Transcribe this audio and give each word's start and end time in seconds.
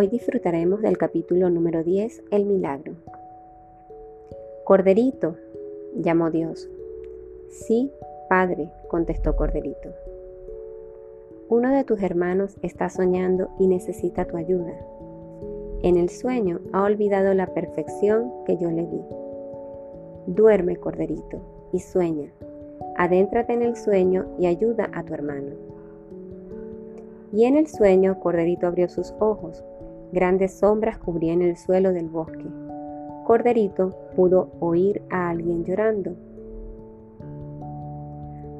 Hoy 0.00 0.08
disfrutaremos 0.08 0.80
del 0.80 0.96
capítulo 0.96 1.50
número 1.50 1.84
10, 1.84 2.22
El 2.30 2.46
milagro. 2.46 2.94
Corderito, 4.64 5.36
llamó 5.94 6.30
Dios. 6.30 6.70
Sí, 7.50 7.92
Padre, 8.26 8.72
contestó 8.88 9.36
Corderito. 9.36 9.90
Uno 11.50 11.68
de 11.70 11.84
tus 11.84 12.02
hermanos 12.02 12.56
está 12.62 12.88
soñando 12.88 13.50
y 13.58 13.66
necesita 13.66 14.24
tu 14.24 14.38
ayuda. 14.38 14.72
En 15.82 15.98
el 15.98 16.08
sueño 16.08 16.60
ha 16.72 16.82
olvidado 16.84 17.34
la 17.34 17.52
perfección 17.52 18.32
que 18.46 18.56
yo 18.56 18.70
le 18.70 18.86
di. 18.86 19.02
Duerme, 20.28 20.78
Corderito, 20.78 21.42
y 21.74 21.80
sueña. 21.80 22.32
Adéntrate 22.96 23.52
en 23.52 23.60
el 23.60 23.76
sueño 23.76 24.24
y 24.38 24.46
ayuda 24.46 24.88
a 24.94 25.04
tu 25.04 25.12
hermano. 25.12 25.50
Y 27.34 27.44
en 27.44 27.58
el 27.58 27.66
sueño 27.66 28.18
Corderito 28.18 28.66
abrió 28.66 28.88
sus 28.88 29.12
ojos. 29.20 29.62
Grandes 30.12 30.58
sombras 30.58 30.98
cubrían 30.98 31.42
el 31.42 31.56
suelo 31.56 31.92
del 31.92 32.08
bosque. 32.08 32.46
Corderito 33.26 33.94
pudo 34.16 34.50
oír 34.58 35.02
a 35.10 35.30
alguien 35.30 35.64
llorando. 35.64 36.16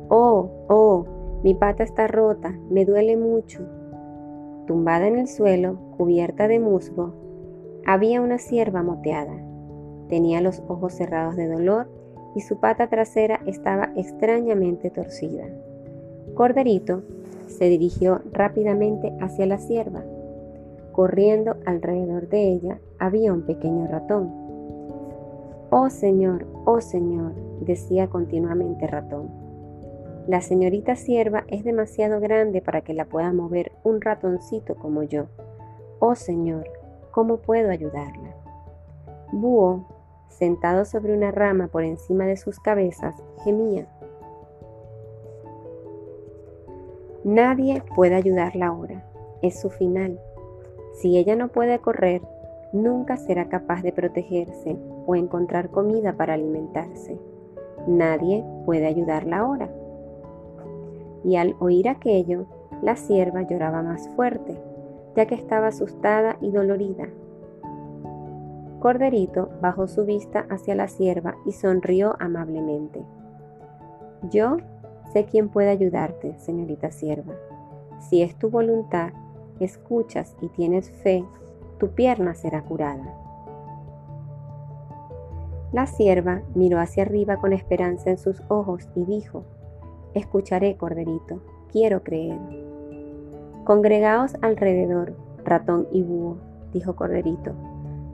Oh, 0.08 0.48
oh, 0.68 1.05
mi 1.42 1.55
pata 1.55 1.82
está 1.82 2.06
rota, 2.06 2.55
me 2.70 2.84
duele 2.84 3.16
mucho. 3.16 3.60
Tumbada 4.66 5.08
en 5.08 5.18
el 5.18 5.27
suelo, 5.27 5.78
cubierta 5.96 6.46
de 6.46 6.60
musgo, 6.60 7.14
había 7.86 8.20
una 8.20 8.38
cierva 8.38 8.82
moteada. 8.82 9.34
Tenía 10.08 10.41
los 10.41 10.62
ojos 10.69 10.92
cerrados 10.94 11.36
de 11.36 11.48
dolor 11.48 11.88
y 12.34 12.41
su 12.41 12.60
pata 12.60 12.88
trasera 12.88 13.41
estaba 13.46 13.91
extrañamente 13.96 14.91
torcida. 14.91 15.44
Corderito 16.34 17.02
se 17.46 17.64
dirigió 17.64 18.20
rápidamente 18.32 19.12
hacia 19.20 19.47
la 19.47 19.58
cierva. 19.58 20.05
Corriendo 20.92 21.56
alrededor 21.66 22.28
de 22.28 22.52
ella 22.52 22.80
había 22.98 23.33
un 23.33 23.42
pequeño 23.42 23.86
ratón. 23.86 24.30
Oh 25.70 25.88
Señor, 25.88 26.47
oh 26.64 26.80
Señor, 26.80 27.32
decía 27.60 28.08
continuamente 28.08 28.86
ratón. 28.86 29.30
La 30.27 30.41
señorita 30.41 30.97
sierva 30.97 31.44
es 31.48 31.64
demasiado 31.64 32.20
grande 32.20 32.60
para 32.60 32.82
que 32.82 32.94
la 32.94 33.05
pueda 33.05 33.32
mover 33.32 33.72
un 33.84 34.00
ratoncito 34.00 34.74
como 34.74 35.02
yo. 35.02 35.27
Oh 35.98 36.14
Señor, 36.14 36.69
¿cómo 37.10 37.38
puedo 37.38 37.70
ayudarla? 37.70 38.34
Búho, 39.32 39.86
sentado 40.28 40.84
sobre 40.84 41.16
una 41.16 41.30
rama 41.30 41.69
por 41.69 41.84
encima 41.84 42.27
de 42.27 42.36
sus 42.36 42.58
cabezas, 42.58 43.14
gemía. 43.44 43.86
Nadie 47.22 47.82
puede 47.94 48.14
ayudarla 48.14 48.69
ahora. 48.69 49.04
Es 49.42 49.60
su 49.60 49.70
final. 49.70 50.19
Si 50.92 51.16
ella 51.19 51.36
no 51.36 51.48
puede 51.48 51.78
correr, 51.78 52.22
nunca 52.72 53.16
será 53.16 53.48
capaz 53.48 53.83
de 53.83 53.92
protegerse 53.92 54.77
o 55.06 55.16
encontrar 55.16 55.70
comida 55.70 56.14
para 56.14 56.34
alimentarse. 56.34 57.19
Nadie 57.86 58.44
puede 58.64 58.86
ayudarla 58.86 59.38
ahora 59.38 59.70
y 61.24 61.36
al 61.36 61.56
oír 61.58 61.88
aquello, 61.88 62.47
la 62.82 62.97
sierva 62.97 63.42
lloraba 63.42 63.82
más 63.82 64.08
fuerte, 64.10 64.60
ya 65.16 65.27
que 65.27 65.34
estaba 65.34 65.69
asustada 65.69 66.36
y 66.41 66.50
dolorida. 66.50 67.08
Corderito 68.80 69.50
bajó 69.60 69.86
su 69.86 70.06
vista 70.06 70.47
hacia 70.48 70.75
la 70.75 70.88
sierva 70.88 71.36
y 71.44 71.52
sonrió 71.52 72.16
amablemente. 72.19 73.02
Yo 74.30 74.56
sé 75.12 75.27
quién 75.27 75.50
puede 75.50 75.69
ayudarte, 75.69 76.38
señorita 76.38 76.91
sierva. 76.91 77.34
Si 77.98 78.22
es 78.22 78.36
tu 78.36 78.48
voluntad, 78.48 79.10
escuchas 79.64 80.34
y 80.41 80.48
tienes 80.48 80.91
fe, 80.91 81.25
tu 81.78 81.89
pierna 81.89 82.34
será 82.34 82.62
curada. 82.62 83.15
La 85.72 85.87
sierva 85.87 86.43
miró 86.54 86.81
hacia 86.81 87.04
arriba 87.04 87.37
con 87.37 87.53
esperanza 87.53 88.10
en 88.10 88.19
sus 88.19 88.43
ojos 88.48 88.88
y 88.94 89.04
dijo, 89.04 89.44
Escucharé, 90.15 90.76
corderito, 90.76 91.41
quiero 91.71 92.03
creer. 92.03 92.38
Congregaos 93.65 94.34
alrededor, 94.43 95.15
ratón 95.44 95.87
y 95.92 96.03
búho, 96.03 96.38
dijo 96.72 96.97
Corderito. 96.97 97.53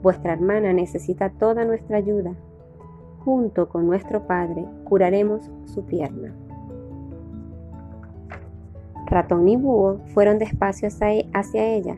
Vuestra 0.03 0.33
hermana 0.33 0.73
necesita 0.73 1.31
toda 1.31 1.65
nuestra 1.65 1.97
ayuda. 1.97 2.35
Junto 3.25 3.67
con 3.67 3.87
nuestro 3.87 4.27
padre 4.27 4.65
curaremos 4.83 5.49
su 5.65 5.83
pierna. 5.85 6.35
Ratón 9.07 9.47
y 9.47 9.55
búho 9.55 9.99
fueron 10.13 10.37
despacio 10.37 10.89
hacia 10.89 11.65
ella 11.65 11.97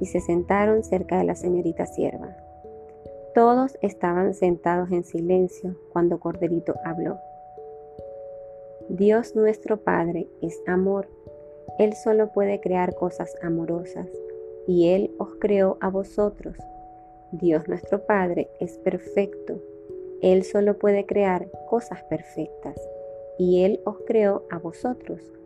y 0.00 0.06
se 0.06 0.20
sentaron 0.20 0.82
cerca 0.82 1.18
de 1.18 1.24
la 1.24 1.36
señorita 1.36 1.86
sierva. 1.86 2.36
Todos 3.32 3.78
estaban 3.80 4.34
sentados 4.34 4.90
en 4.90 5.04
silencio 5.04 5.76
cuando 5.92 6.18
Corderito 6.18 6.74
habló. 6.84 7.18
Dios 8.88 9.36
nuestro 9.36 9.78
Padre 9.78 10.28
es 10.42 10.60
amor. 10.66 11.08
Él 11.78 11.92
solo 11.94 12.32
puede 12.32 12.60
crear 12.60 12.96
cosas 12.96 13.32
amorosas 13.40 14.08
y 14.66 14.88
Él 14.88 15.14
os 15.18 15.36
creó 15.38 15.78
a 15.80 15.90
vosotros. 15.90 16.56
Dios 17.30 17.68
nuestro 17.68 18.04
Padre 18.04 18.50
es 18.58 18.78
perfecto. 18.78 19.60
Él 20.22 20.42
solo 20.42 20.76
puede 20.78 21.06
crear 21.06 21.48
cosas 21.68 22.02
perfectas 22.04 22.80
y 23.38 23.62
Él 23.62 23.80
os 23.84 23.98
creó 24.06 24.42
a 24.50 24.58
vosotros. 24.58 25.37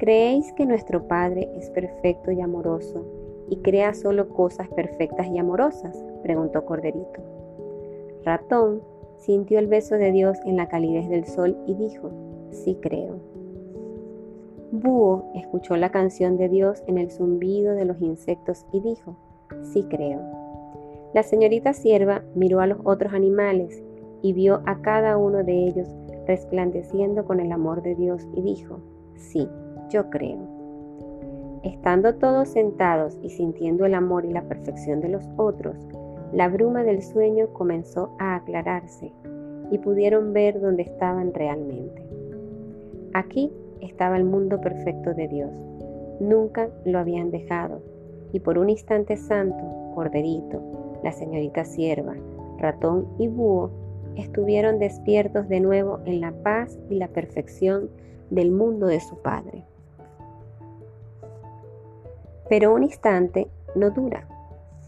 ¿Creéis 0.00 0.50
que 0.54 0.64
nuestro 0.64 1.06
Padre 1.08 1.50
es 1.58 1.68
perfecto 1.68 2.30
y 2.30 2.40
amoroso 2.40 3.04
y 3.50 3.58
crea 3.58 3.92
solo 3.92 4.30
cosas 4.30 4.66
perfectas 4.70 5.26
y 5.26 5.36
amorosas? 5.36 5.94
preguntó 6.22 6.64
Corderito. 6.64 7.20
Ratón 8.24 8.80
sintió 9.18 9.58
el 9.58 9.66
beso 9.66 9.96
de 9.96 10.10
Dios 10.10 10.38
en 10.46 10.56
la 10.56 10.68
calidez 10.68 11.06
del 11.10 11.26
sol 11.26 11.54
y 11.66 11.74
dijo, 11.74 12.10
sí 12.50 12.78
creo. 12.80 13.16
Búho 14.72 15.30
escuchó 15.34 15.76
la 15.76 15.90
canción 15.90 16.38
de 16.38 16.48
Dios 16.48 16.82
en 16.86 16.96
el 16.96 17.10
zumbido 17.10 17.74
de 17.74 17.84
los 17.84 18.00
insectos 18.00 18.64
y 18.72 18.80
dijo, 18.80 19.16
sí 19.64 19.84
creo. 19.90 20.22
La 21.12 21.22
señorita 21.22 21.74
sierva 21.74 22.22
miró 22.34 22.60
a 22.60 22.66
los 22.66 22.78
otros 22.84 23.12
animales 23.12 23.82
y 24.22 24.32
vio 24.32 24.62
a 24.64 24.80
cada 24.80 25.18
uno 25.18 25.44
de 25.44 25.66
ellos 25.66 25.94
resplandeciendo 26.26 27.26
con 27.26 27.38
el 27.38 27.52
amor 27.52 27.82
de 27.82 27.96
Dios 27.96 28.26
y 28.34 28.40
dijo, 28.40 28.78
sí, 29.14 29.46
yo 29.90 30.08
creo. 30.08 30.38
Estando 31.62 32.14
todos 32.14 32.48
sentados 32.48 33.18
y 33.22 33.30
sintiendo 33.30 33.84
el 33.84 33.94
amor 33.94 34.24
y 34.24 34.32
la 34.32 34.42
perfección 34.42 35.00
de 35.00 35.10
los 35.10 35.28
otros, 35.36 35.76
la 36.32 36.48
bruma 36.48 36.84
del 36.84 37.02
sueño 37.02 37.52
comenzó 37.52 38.14
a 38.18 38.36
aclararse 38.36 39.12
y 39.70 39.78
pudieron 39.78 40.32
ver 40.32 40.60
dónde 40.60 40.82
estaban 40.82 41.34
realmente. 41.34 42.06
Aquí 43.12 43.52
estaba 43.80 44.16
el 44.16 44.24
mundo 44.24 44.60
perfecto 44.60 45.12
de 45.12 45.28
Dios. 45.28 45.50
Nunca 46.20 46.70
lo 46.84 46.98
habían 46.98 47.30
dejado. 47.30 47.82
Y 48.32 48.40
por 48.40 48.58
un 48.58 48.70
instante 48.70 49.16
santo, 49.16 49.92
Corderito, 49.94 50.62
la 51.02 51.12
señorita 51.12 51.64
sierva, 51.64 52.14
ratón 52.58 53.08
y 53.18 53.26
búho 53.28 53.70
estuvieron 54.16 54.78
despiertos 54.78 55.48
de 55.48 55.60
nuevo 55.60 55.98
en 56.04 56.20
la 56.20 56.32
paz 56.32 56.78
y 56.88 56.94
la 56.96 57.08
perfección 57.08 57.90
del 58.30 58.52
mundo 58.52 58.86
de 58.86 59.00
su 59.00 59.16
Padre. 59.16 59.64
Pero 62.50 62.74
un 62.74 62.82
instante 62.82 63.48
no 63.76 63.90
dura, 63.90 64.26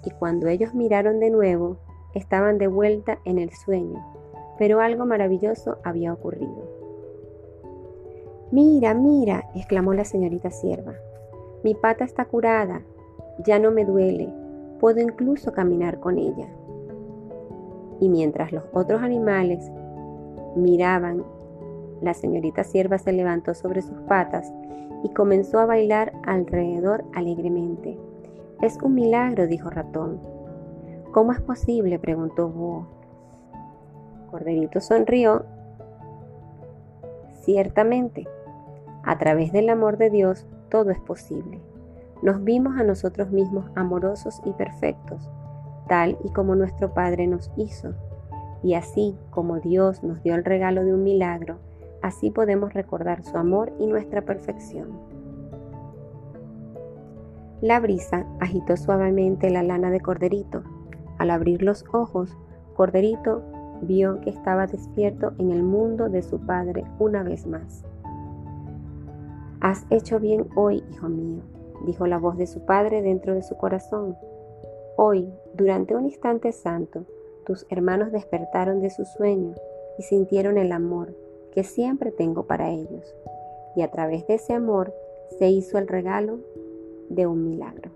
y 0.05 0.11
cuando 0.11 0.49
ellos 0.49 0.75
miraron 0.75 1.21
de 1.21 1.31
nuevo, 1.31 1.77
estaban 2.13 2.59
de 2.59 2.67
vuelta 2.67 3.21
en 3.25 3.39
el 3.39 3.51
sueño, 3.51 4.05
pero 4.59 4.81
algo 4.81 5.07
maravilloso 5.07 5.79
había 5.85 6.13
ocurrido. 6.13 6.69
Mira, 8.51 8.95
mira, 8.95 9.49
exclamó 9.55 9.95
la 9.95 10.05
señorita 10.05 10.51
sierva. 10.51 10.95
Mi 11.63 11.75
pata 11.75 12.05
está 12.05 12.25
curada, 12.25 12.83
ya 13.47 13.61
no 13.61 13.71
me 13.71 13.85
duele, 13.85 14.29
puedo 14.81 15.01
incluso 15.01 15.53
caminar 15.53 16.01
con 16.01 16.19
ella. 16.19 16.49
Y 18.01 18.09
mientras 18.09 18.51
los 18.51 18.65
otros 18.73 19.03
animales 19.03 19.71
miraban, 20.57 21.25
la 22.03 22.15
señorita 22.15 22.65
sierva 22.65 22.99
se 22.99 23.13
levantó 23.13 23.55
sobre 23.55 23.81
sus 23.81 23.99
patas 24.03 24.53
y 25.03 25.11
comenzó 25.11 25.59
a 25.59 25.67
bailar 25.67 26.13
alrededor 26.25 27.05
alegremente. 27.15 27.99
Es 28.61 28.79
un 28.83 28.95
milagro, 28.95 29.47
dijo 29.47 29.71
Ratón. 29.71 30.21
¿Cómo 31.13 31.33
es 31.33 31.41
posible? 31.41 31.99
preguntó 31.99 32.49
Búho. 32.49 32.87
Corderito 34.31 34.81
sonrió. 34.81 35.45
Ciertamente, 37.43 38.27
a 39.03 39.19
través 39.19 39.53
del 39.53 39.69
amor 39.69 39.99
de 39.99 40.11
Dios 40.11 40.47
todo 40.71 40.91
es 40.91 41.01
posible. 41.01 41.61
Nos 42.23 42.43
vimos 42.45 42.79
a 42.79 42.85
nosotros 42.85 43.31
mismos 43.31 43.71
amorosos 43.75 44.41
y 44.45 44.53
perfectos, 44.53 45.29
tal 45.89 46.17
y 46.25 46.31
como 46.31 46.55
nuestro 46.55 46.95
Padre 46.95 47.27
nos 47.27 47.51
hizo. 47.57 47.95
Y 48.63 48.75
así 48.75 49.19
como 49.31 49.59
Dios 49.59 50.05
nos 50.05 50.23
dio 50.23 50.37
el 50.37 50.45
regalo 50.45 50.85
de 50.85 50.95
un 50.95 51.03
milagro, 51.03 51.59
así 52.03 52.31
podemos 52.31 52.75
recordar 52.75 53.23
su 53.23 53.37
amor 53.37 53.73
y 53.79 53.87
nuestra 53.87 54.23
perfección. 54.23 54.91
La 57.61 57.79
brisa 57.79 58.27
agitó 58.41 58.77
suavemente 58.77 59.49
la 59.49 59.63
lana 59.63 59.91
de 59.91 60.01
Corderito. 60.01 60.65
Al 61.19 61.31
abrir 61.31 61.63
los 61.63 61.85
ojos, 61.93 62.37
Corderito 62.75 63.43
vio 63.83 64.21
que 64.21 64.31
estaba 64.31 64.67
despierto 64.67 65.33
en 65.39 65.53
el 65.53 65.63
mundo 65.63 66.09
de 66.09 66.23
su 66.23 66.41
padre 66.41 66.85
una 66.99 67.23
vez 67.23 67.47
más. 67.47 67.85
Has 69.61 69.87
hecho 69.91 70.19
bien 70.19 70.49
hoy, 70.57 70.83
hijo 70.91 71.09
mío, 71.09 71.43
dijo 71.87 72.09
la 72.09 72.19
voz 72.19 72.37
de 72.37 72.49
su 72.49 72.65
padre 72.67 73.01
dentro 73.01 73.35
de 73.35 73.43
su 73.43 73.57
corazón. 73.57 74.17
Hoy, 74.97 75.33
durante 75.55 75.95
un 75.95 76.07
instante 76.07 76.51
santo, 76.51 77.07
tus 77.47 77.65
hermanos 77.71 78.11
despertaron 78.11 78.81
de 78.81 78.91
su 78.91 79.05
sueño 79.05 79.55
y 79.99 80.03
sintieron 80.03 80.59
el 80.59 80.73
amor 80.73 81.15
que 81.53 81.65
siempre 81.65 82.11
tengo 82.11 82.45
para 82.45 82.71
ellos. 82.71 83.15
Y 83.77 83.83
a 83.83 83.91
través 83.91 84.27
de 84.27 84.35
ese 84.35 84.53
amor 84.53 84.95
se 85.39 85.49
hizo 85.49 85.79
el 85.79 85.89
regalo 85.89 86.41
de 87.09 87.27
un 87.27 87.45
milagro. 87.45 87.91